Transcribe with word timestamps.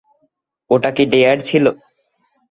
ওটা 0.71 0.89
কি 0.95 1.03
ডেয়ার 1.11 1.37
ছিল? 1.47 1.65